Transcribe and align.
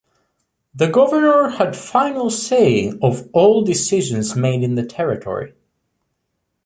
The 0.73 0.87
governor 0.87 1.49
had 1.49 1.75
final 1.75 2.31
say 2.31 2.91
of 3.03 3.29
all 3.33 3.63
decisions 3.63 4.35
made 4.35 4.63
in 4.63 4.73
the 4.73 4.83
territory. 4.83 5.53